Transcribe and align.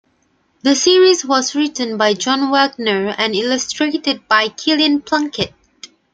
The 0.63 0.73
series 0.75 1.23
was 1.23 1.53
written 1.53 1.95
by 1.95 2.15
John 2.15 2.49
Wagner 2.49 3.13
and 3.19 3.35
illustrated 3.35 4.27
by 4.27 4.49
Kilian 4.49 5.03
Plunkett. 5.05 5.53